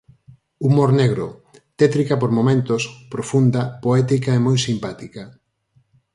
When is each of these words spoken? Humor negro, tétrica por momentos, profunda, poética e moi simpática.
Humor 0.65 0.89
negro, 1.01 1.27
tétrica 1.79 2.15
por 2.21 2.31
momentos, 2.37 2.81
profunda, 3.13 3.61
poética 3.85 4.31
e 4.37 4.39
moi 4.45 4.57
simpática. 4.67 5.23